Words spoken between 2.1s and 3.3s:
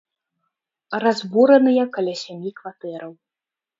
сямі кватэраў.